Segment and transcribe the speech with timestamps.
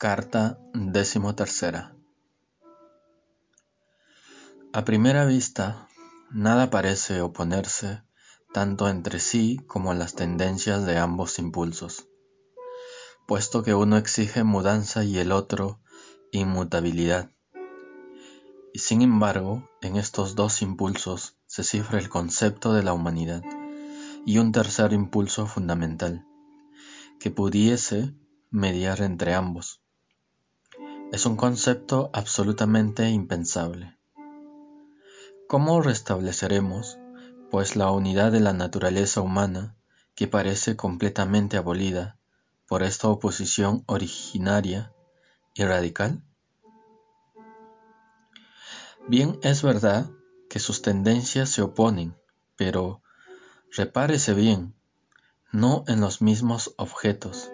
[0.00, 1.74] Carta XIII
[4.72, 5.88] A primera vista,
[6.30, 8.04] nada parece oponerse
[8.54, 12.06] tanto entre sí como las tendencias de ambos impulsos,
[13.26, 15.80] puesto que uno exige mudanza y el otro
[16.30, 17.32] inmutabilidad.
[18.72, 23.42] Y sin embargo, en estos dos impulsos se cifra el concepto de la humanidad
[24.24, 26.24] y un tercer impulso fundamental,
[27.18, 28.14] que pudiese
[28.52, 29.82] mediar entre ambos
[31.10, 33.96] es un concepto absolutamente impensable.
[35.48, 36.98] ¿Cómo restableceremos,
[37.50, 39.74] pues, la unidad de la naturaleza humana
[40.14, 42.18] que parece completamente abolida
[42.66, 44.92] por esta oposición originaria
[45.54, 46.22] y radical?
[49.06, 50.10] Bien, es verdad
[50.50, 52.14] que sus tendencias se oponen,
[52.56, 53.02] pero
[53.70, 54.74] repárese bien,
[55.52, 57.50] no en los mismos objetos.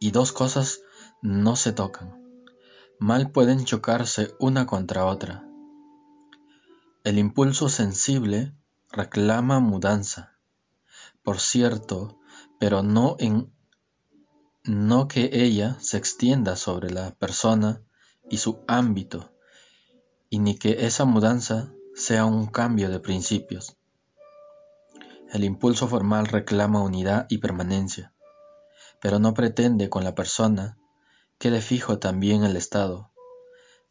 [0.00, 0.80] Y dos cosas
[1.22, 2.22] no se tocan,
[2.98, 5.44] mal pueden chocarse una contra otra.
[7.02, 8.54] El impulso sensible
[8.90, 10.38] reclama mudanza,
[11.22, 12.18] por cierto,
[12.60, 13.52] pero no en
[14.64, 17.82] no que ella se extienda sobre la persona
[18.28, 19.32] y su ámbito,
[20.28, 23.76] y ni que esa mudanza sea un cambio de principios.
[25.32, 28.12] El impulso formal reclama unidad y permanencia,
[29.00, 30.78] pero no pretende con la persona
[31.38, 33.12] quede fijo también el estado,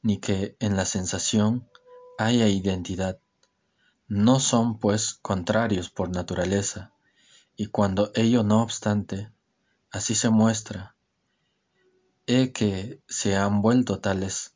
[0.02, 1.70] ni que en la sensación
[2.18, 3.20] haya identidad.
[4.08, 6.94] No son, pues, contrarios por naturaleza,
[7.56, 9.32] y cuando ello no obstante,
[9.92, 10.96] así se muestra,
[12.26, 14.54] he que se han vuelto tales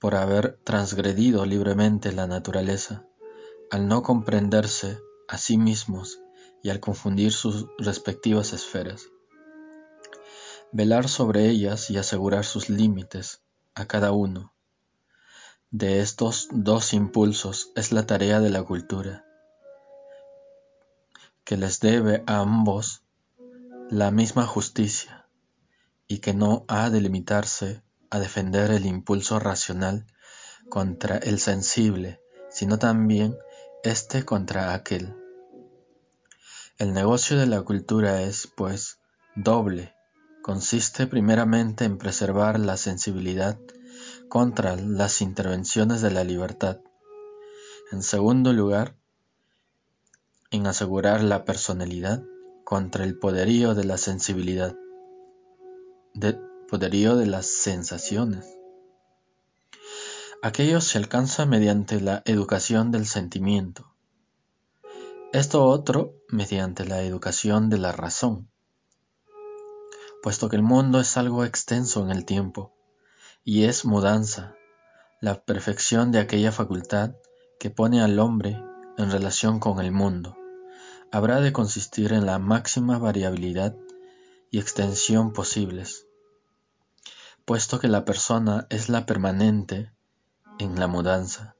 [0.00, 3.06] por haber transgredido libremente la naturaleza,
[3.70, 6.20] al no comprenderse a sí mismos
[6.62, 9.06] y al confundir sus respectivas esferas
[10.72, 13.42] velar sobre ellas y asegurar sus límites
[13.74, 14.54] a cada uno.
[15.70, 19.24] De estos dos impulsos es la tarea de la cultura,
[21.44, 23.02] que les debe a ambos
[23.88, 25.28] la misma justicia
[26.06, 30.06] y que no ha de limitarse a defender el impulso racional
[30.68, 33.36] contra el sensible, sino también
[33.82, 35.16] este contra aquel.
[36.78, 38.98] El negocio de la cultura es, pues,
[39.36, 39.94] doble
[40.42, 43.58] consiste primeramente en preservar la sensibilidad
[44.28, 46.80] contra las intervenciones de la libertad.
[47.92, 48.96] En segundo lugar,
[50.50, 52.22] en asegurar la personalidad
[52.64, 54.76] contra el poderío de la sensibilidad,
[56.14, 58.56] del poderío de las sensaciones.
[60.42, 63.94] Aquello se alcanza mediante la educación del sentimiento,
[65.32, 68.49] esto otro mediante la educación de la razón
[70.22, 72.74] puesto que el mundo es algo extenso en el tiempo,
[73.44, 74.54] y es mudanza,
[75.20, 77.12] la perfección de aquella facultad
[77.58, 78.62] que pone al hombre
[78.98, 80.36] en relación con el mundo,
[81.10, 83.74] habrá de consistir en la máxima variabilidad
[84.50, 86.06] y extensión posibles,
[87.44, 89.92] puesto que la persona es la permanente
[90.58, 91.56] en la mudanza.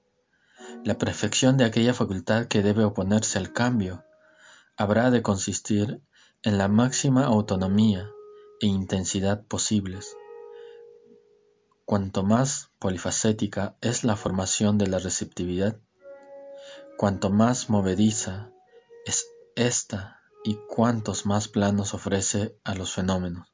[0.84, 4.04] La perfección de aquella facultad que debe oponerse al cambio
[4.77, 6.00] habrá de consistir
[6.42, 8.10] en la máxima autonomía
[8.60, 10.16] e intensidad posibles.
[11.84, 15.81] Cuanto más polifacética es la formación de la receptividad,
[16.97, 18.53] cuanto más movediza
[19.04, 19.26] es
[19.56, 23.48] esta y cuantos más planos ofrece a los fenómenos.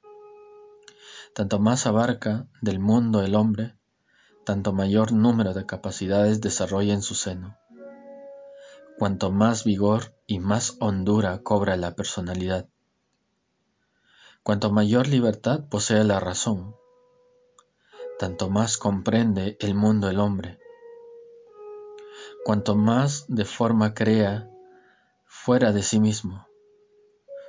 [1.34, 3.76] Tanto más abarca del mundo el hombre,
[4.44, 7.56] tanto mayor número de capacidades desarrolla en su seno.
[8.98, 12.68] Cuanto más vigor y más hondura cobra la personalidad,
[14.46, 16.76] Cuanto mayor libertad posee la razón,
[18.16, 20.60] tanto más comprende el mundo el hombre.
[22.44, 24.48] Cuanto más de forma crea
[25.24, 26.46] fuera de sí mismo.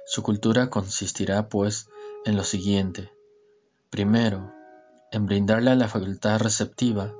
[0.07, 1.87] Su cultura consistirá, pues,
[2.25, 3.11] en lo siguiente.
[3.91, 4.51] Primero,
[5.11, 7.13] en brindarle a la facultad receptiva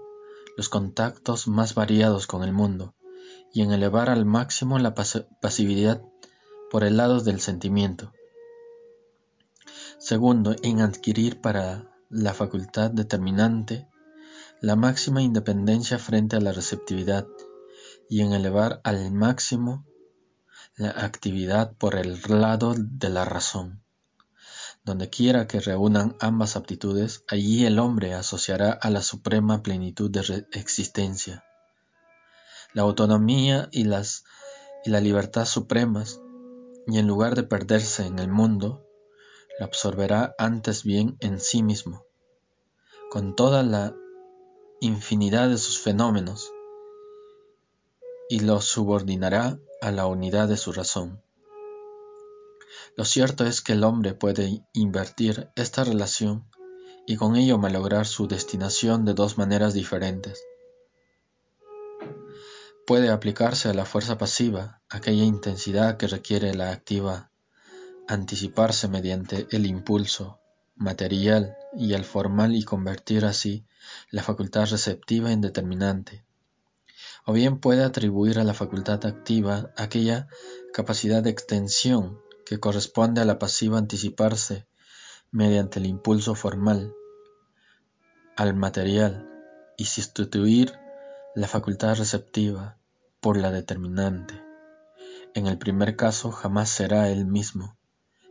[0.58, 2.96] los contactos más variados con el mundo
[3.54, 6.02] y en elevar al máximo la pasividad
[6.72, 8.12] por el lado del sentimiento.
[10.08, 13.90] Segundo, en adquirir para la facultad determinante
[14.62, 17.28] la máxima independencia frente a la receptividad
[18.10, 19.86] y en elevar al máximo
[20.78, 23.84] la actividad por el lado de la razón.
[24.86, 30.48] Donde quiera que reúnan ambas aptitudes, allí el hombre asociará a la suprema plenitud de
[30.54, 31.44] existencia.
[32.74, 34.24] La autonomía y, las,
[34.86, 36.22] y la libertad supremas,
[36.88, 38.87] y en lugar de perderse en el mundo,
[39.60, 42.04] lo absorberá antes bien en sí mismo,
[43.10, 43.96] con toda la
[44.82, 46.52] infinidad de sus fenómenos,
[48.30, 51.22] y lo subordinará a la unidad de su razón.
[52.96, 56.50] Lo cierto es que el hombre puede invertir esta relación
[57.06, 60.44] y con ello malograr su destinación de dos maneras diferentes.
[62.86, 67.32] Puede aplicarse a la fuerza pasiva, aquella intensidad que requiere la activa,
[68.08, 70.40] anticiparse mediante el impulso
[70.76, 73.66] material y el formal y convertir así
[74.12, 76.26] la facultad receptiva en determinante.
[77.26, 80.28] O bien puede atribuir a la facultad activa aquella
[80.74, 84.68] capacidad de extensión que corresponde a la pasiva anticiparse
[85.32, 86.94] mediante el impulso formal
[88.38, 89.30] al material
[89.78, 90.74] y sustituir
[91.36, 92.78] la facultad receptiva
[93.20, 94.42] por la determinante.
[95.34, 97.77] En el primer caso jamás será el mismo,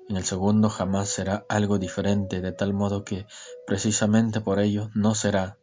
[0.09, 3.27] en el segundo jamás será algo diferente, de tal modo que
[3.67, 5.59] precisamente por ello no será,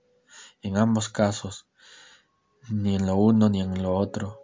[0.61, 1.67] en ambos casos,
[2.69, 4.41] ni en lo uno ni en lo otro,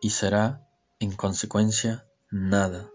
[0.00, 0.66] y será,
[0.98, 2.90] en consecuencia, nada.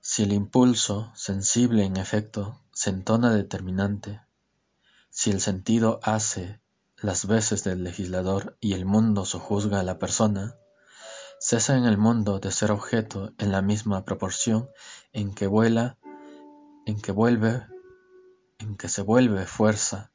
[0.00, 4.20] Si el impulso sensible en efecto se entona determinante,
[5.10, 6.60] si el sentido hace
[6.96, 10.56] las veces del legislador y el mundo sojuzga a la persona,
[11.48, 14.68] cesa en el mundo de ser objeto en la misma proporción
[15.12, 15.96] en que vuela,
[16.86, 17.64] en que vuelve,
[18.58, 20.10] en que se vuelve fuerza.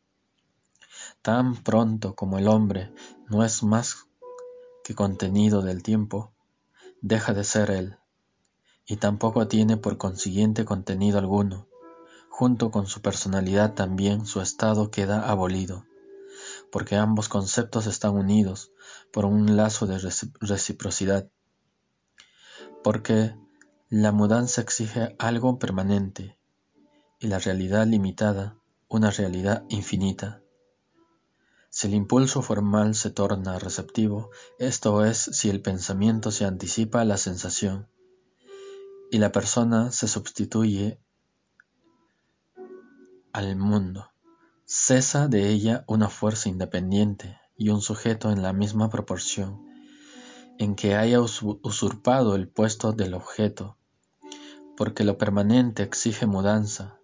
[1.21, 2.93] Tan pronto como el hombre
[3.29, 4.07] no es más
[4.83, 6.33] que contenido del tiempo,
[6.99, 7.97] deja de ser él
[8.85, 11.65] y tampoco tiene por consiguiente contenido alguno.
[12.27, 15.85] Junto con su personalidad también su estado queda abolido,
[16.71, 18.71] porque ambos conceptos están unidos
[19.11, 19.99] por un lazo de
[20.39, 21.29] reciprocidad,
[22.83, 23.35] porque
[23.89, 26.37] la mudanza exige algo permanente
[27.19, 28.57] y la realidad limitada
[28.87, 30.41] una realidad infinita.
[31.69, 37.05] Si el impulso formal se torna receptivo, esto es si el pensamiento se anticipa a
[37.05, 37.87] la sensación,
[39.09, 40.99] y la persona se sustituye
[43.31, 44.10] al mundo.
[44.73, 49.67] Cesa de ella una fuerza independiente y un sujeto en la misma proporción
[50.59, 53.75] en que haya usurpado el puesto del objeto,
[54.77, 57.01] porque lo permanente exige mudanza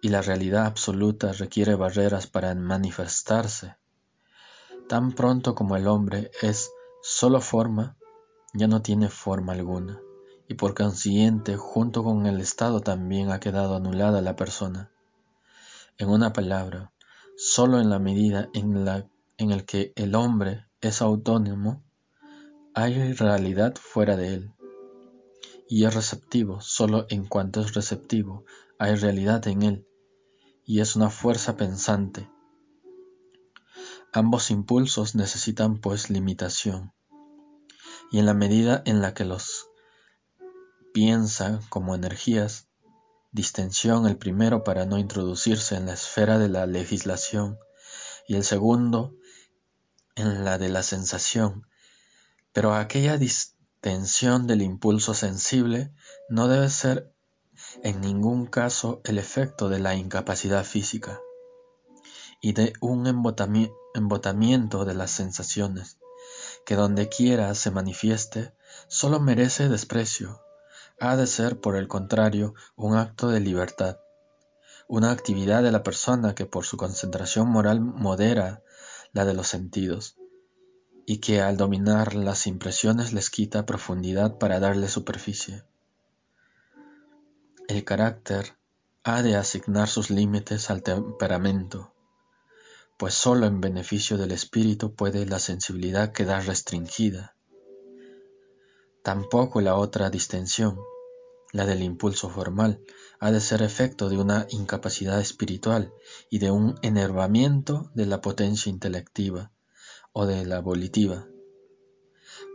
[0.00, 3.74] y la realidad absoluta requiere barreras para manifestarse.
[4.88, 6.70] Tan pronto como el hombre es
[7.02, 7.96] solo forma,
[8.54, 10.00] ya no tiene forma alguna
[10.46, 14.92] y por consiguiente junto con el Estado también ha quedado anulada la persona.
[15.98, 16.92] En una palabra,
[17.38, 19.08] sólo en la medida en la
[19.38, 21.84] en el que el hombre es autónomo,
[22.74, 24.54] hay realidad fuera de él,
[25.68, 28.44] y es receptivo sólo en cuanto es receptivo,
[28.78, 29.88] hay realidad en él,
[30.64, 32.30] y es una fuerza pensante.
[34.12, 36.92] Ambos impulsos necesitan pues limitación,
[38.10, 39.70] y en la medida en la que los
[40.92, 42.65] piensa como energías,
[43.36, 47.58] distensión el primero para no introducirse en la esfera de la legislación
[48.26, 49.14] y el segundo
[50.16, 51.68] en la de la sensación,
[52.54, 55.92] pero aquella distensión del impulso sensible
[56.30, 57.12] no debe ser
[57.82, 61.20] en ningún caso el efecto de la incapacidad física
[62.40, 65.98] y de un embotamiento de las sensaciones,
[66.64, 68.54] que donde quiera se manifieste,
[68.88, 70.45] solo merece desprecio
[70.98, 73.98] ha de ser, por el contrario, un acto de libertad,
[74.88, 78.62] una actividad de la persona que por su concentración moral modera
[79.12, 80.16] la de los sentidos,
[81.04, 85.64] y que al dominar las impresiones les quita profundidad para darle superficie.
[87.68, 88.56] El carácter
[89.04, 91.92] ha de asignar sus límites al temperamento,
[92.96, 97.35] pues sólo en beneficio del espíritu puede la sensibilidad quedar restringida
[99.06, 100.80] Tampoco la otra distensión,
[101.52, 102.80] la del impulso formal,
[103.20, 105.92] ha de ser efecto de una incapacidad espiritual
[106.28, 109.52] y de un enervamiento de la potencia intelectiva
[110.12, 111.28] o de la volitiva,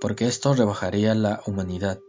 [0.01, 2.01] porque esto rebajaría la humanidad.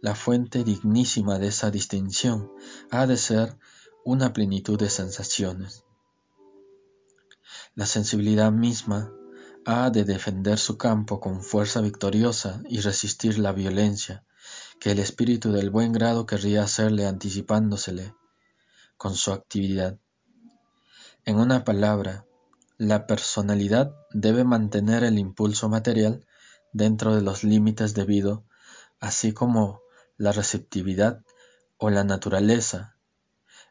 [0.00, 2.50] La fuente dignísima de esa distinción
[2.90, 3.58] ha de ser
[4.06, 5.84] una plenitud de sensaciones.
[7.74, 9.12] La sensibilidad misma
[9.64, 14.24] ha de defender su campo con fuerza victoriosa y resistir la violencia
[14.80, 18.14] que el espíritu del buen grado querría hacerle anticipándosele
[18.96, 19.98] con su actividad.
[21.24, 22.26] En una palabra,
[22.78, 26.26] la personalidad debe mantener el impulso material
[26.72, 28.44] dentro de los límites debido,
[28.98, 29.82] así como
[30.16, 31.22] la receptividad
[31.76, 32.96] o la naturaleza,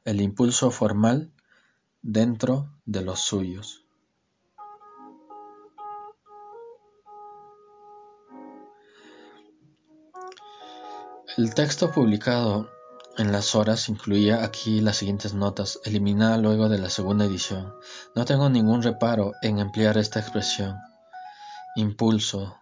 [0.05, 1.33] el impulso formal
[2.01, 3.80] dentro de los suyos.
[11.37, 12.69] El texto publicado
[13.17, 17.73] en las horas incluía aquí las siguientes notas, eliminada luego de la segunda edición.
[18.15, 20.75] No tengo ningún reparo en emplear esta expresión,
[21.77, 22.57] impulso,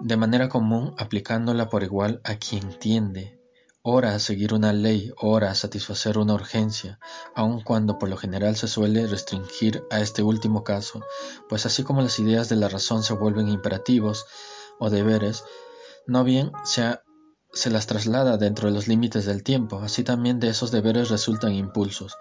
[0.00, 3.38] de manera común aplicándola por igual a quien tiende,
[3.82, 6.98] ora a seguir una ley, ora a satisfacer una urgencia,
[7.34, 11.04] aun cuando por lo general se suele restringir a este último caso,
[11.50, 14.24] pues así como las ideas de la razón se vuelven imperativos
[14.78, 15.44] o deberes,
[16.06, 16.98] no bien se,
[17.52, 21.52] se las traslada dentro de los límites del tiempo, así también de esos deberes resultan
[21.52, 22.16] impulsos,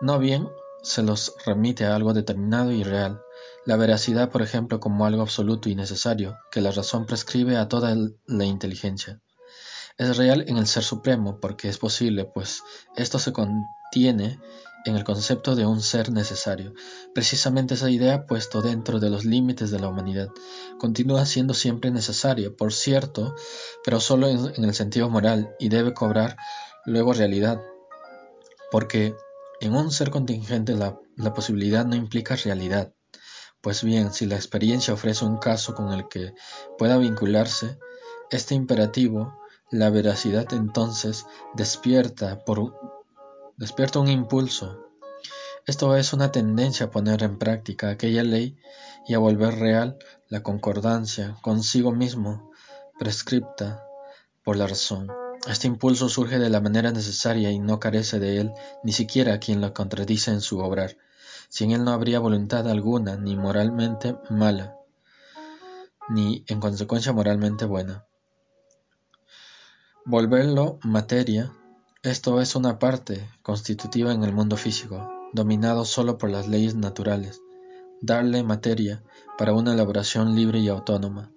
[0.00, 0.48] no bien
[0.82, 3.22] se los remite a algo determinado y real,
[3.64, 7.96] la veracidad, por ejemplo, como algo absoluto y necesario, que la razón prescribe a toda
[8.26, 9.20] la inteligencia.
[9.96, 12.62] Es real en el Ser Supremo porque es posible, pues
[12.96, 14.38] esto se contiene
[14.84, 16.74] en el concepto de un ser necesario.
[17.14, 20.28] Precisamente esa idea, puesto dentro de los límites de la humanidad,
[20.78, 23.34] continúa siendo siempre necesaria, por cierto,
[23.84, 26.36] pero solo en, el sentido moral y debe cobrar
[26.84, 27.60] luego realidad,
[28.70, 29.14] porque
[29.60, 32.92] en un ser contingente la posibilidad no implica realidad.
[33.64, 36.34] Pues bien, si la experiencia ofrece un caso con el que
[36.76, 37.78] pueda vincularse,
[38.30, 39.38] este imperativo,
[39.70, 41.24] la veracidad entonces
[41.54, 42.74] despierta, por,
[43.56, 44.88] despierta un impulso.
[45.66, 48.56] Esto es una tendencia a poner en práctica aquella ley
[49.06, 52.50] y a volver real la concordancia consigo mismo
[52.98, 53.82] prescripta
[54.42, 55.10] por la razón.
[55.48, 59.60] Este impulso surge de la manera necesaria y no carece de él ni siquiera quien
[59.60, 60.96] lo contradice en su obrar.
[61.48, 64.76] Sin él no habría voluntad alguna, ni moralmente mala,
[66.08, 68.04] ni en consecuencia moralmente buena.
[70.04, 71.52] Volverlo materia,
[72.04, 77.40] esto es una parte constitutiva en el mundo físico, dominado solo por las leyes naturales,
[78.02, 79.02] darle materia
[79.38, 81.32] para una elaboración libre y autónoma.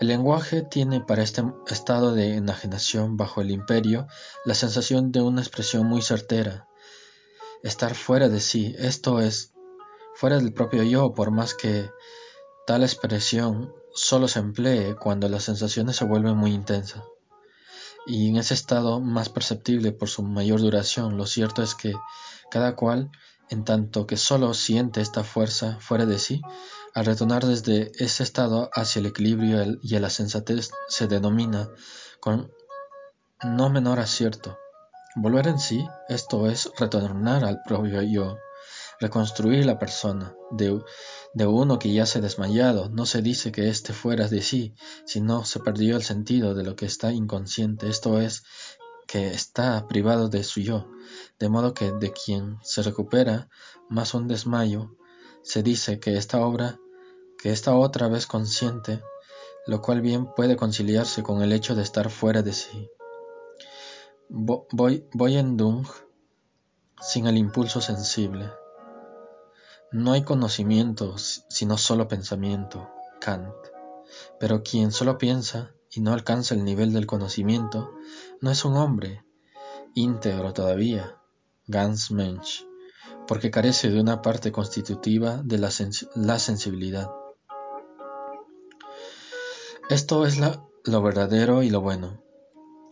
[0.00, 4.06] El lenguaje tiene para este estado de enajenación bajo el imperio
[4.46, 6.66] la sensación de una expresión muy certera,
[7.62, 9.52] estar fuera de sí, esto es,
[10.14, 11.90] fuera del propio yo, por más que
[12.66, 17.02] tal expresión solo se emplee cuando las sensaciones se vuelven muy intensas.
[18.06, 21.94] Y en ese estado más perceptible por su mayor duración, lo cierto es que
[22.50, 23.10] cada cual,
[23.50, 26.40] en tanto que solo siente esta fuerza fuera de sí,
[26.94, 31.68] al retornar desde ese estado hacia el equilibrio y a la sensatez se denomina
[32.20, 32.50] con
[33.42, 34.58] no menor acierto.
[35.16, 38.38] Volver en sí, esto es retornar al propio yo,
[39.00, 40.80] reconstruir la persona de,
[41.34, 42.88] de uno que ya se ha desmayado.
[42.88, 46.76] No se dice que éste fuera de sí, sino se perdió el sentido de lo
[46.76, 48.42] que está inconsciente, esto es,
[49.06, 50.88] que está privado de su yo,
[51.38, 53.48] de modo que de quien se recupera
[53.88, 54.96] más un desmayo,
[55.42, 56.78] se dice que esta obra,
[57.38, 59.02] que esta otra vez consciente,
[59.66, 62.88] lo cual bien puede conciliarse con el hecho de estar fuera de sí.
[64.28, 65.86] Voy en Dung
[67.00, 68.52] sin el impulso sensible.
[69.92, 72.88] No hay conocimiento sino solo pensamiento,
[73.20, 73.52] Kant.
[74.38, 77.92] Pero quien solo piensa y no alcanza el nivel del conocimiento
[78.40, 79.24] no es un hombre
[79.94, 81.16] íntegro todavía,
[81.66, 82.64] ganz Mensch,
[83.26, 87.10] porque carece de una parte constitutiva de la, sensibilidad.
[89.88, 90.38] Esto es
[90.84, 92.22] lo verdadero y lo bueno.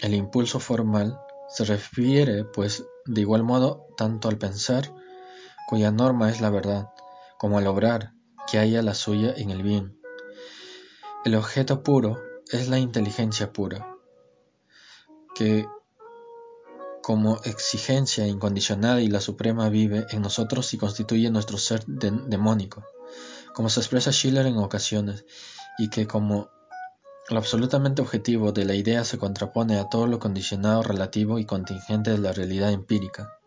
[0.01, 4.93] El impulso formal se refiere, pues, de igual modo tanto al pensar,
[5.69, 6.89] cuya norma es la verdad,
[7.37, 8.15] como al obrar,
[8.51, 10.01] que haya la suya en el bien.
[11.27, 12.19] El objeto puro
[12.51, 13.87] es la inteligencia pura,
[15.35, 15.67] que
[17.03, 22.87] como exigencia incondicionada y la suprema vive en nosotros y constituye nuestro ser demónico,
[23.53, 25.27] como se expresa Schiller en ocasiones,
[25.77, 26.49] y que como
[27.29, 32.11] lo absolutamente objetivo de la idea se contrapone a todo lo condicionado relativo y contingente
[32.11, 33.38] de la realidad empírica.